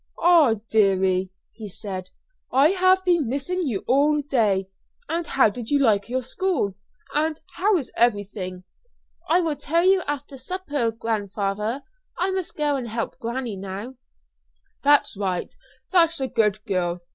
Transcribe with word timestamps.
"Ah, 0.17 0.55
deary!" 0.71 1.29
he 1.51 1.69
said, 1.69 2.09
"I 2.51 2.69
have 2.69 3.05
been 3.05 3.29
missing 3.29 3.61
you 3.61 3.83
all 3.85 4.19
day. 4.19 4.67
And 5.07 5.27
how 5.27 5.51
did 5.51 5.69
you 5.69 5.77
like 5.77 6.09
your 6.09 6.23
school? 6.23 6.73
And 7.13 7.39
how 7.57 7.77
is 7.77 7.91
everything?" 7.95 8.63
"I 9.29 9.41
will 9.41 9.55
tell 9.55 9.85
you 9.85 10.01
after 10.07 10.39
supper, 10.39 10.89
grandfather. 10.89 11.83
I 12.17 12.31
must 12.31 12.57
go 12.57 12.77
and 12.77 12.87
help 12.87 13.19
granny 13.19 13.55
now." 13.55 13.93
"That's 14.81 15.15
right; 15.15 15.55
that's 15.91 16.19
a 16.19 16.27
good 16.27 16.65
girl. 16.65 17.01